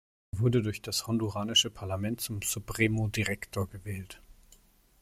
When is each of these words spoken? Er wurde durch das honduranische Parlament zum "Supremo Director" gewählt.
Er 0.31 0.39
wurde 0.39 0.63
durch 0.63 0.81
das 0.81 1.05
honduranische 1.05 1.69
Parlament 1.69 2.21
zum 2.21 2.41
"Supremo 2.41 3.07
Director" 3.09 3.69
gewählt. 3.69 4.19